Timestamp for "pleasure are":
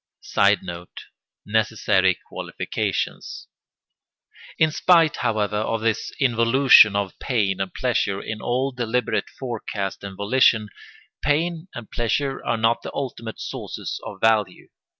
11.91-12.57